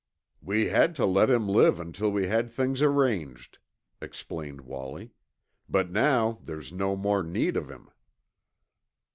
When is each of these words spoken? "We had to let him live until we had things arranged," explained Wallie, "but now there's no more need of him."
"We 0.41 0.69
had 0.69 0.95
to 0.95 1.05
let 1.05 1.29
him 1.29 1.47
live 1.47 1.79
until 1.79 2.11
we 2.11 2.25
had 2.27 2.49
things 2.51 2.81
arranged," 2.81 3.59
explained 4.01 4.61
Wallie, 4.61 5.11
"but 5.69 5.91
now 5.91 6.39
there's 6.43 6.73
no 6.73 6.95
more 6.95 7.21
need 7.21 7.55
of 7.55 7.69
him." 7.69 7.87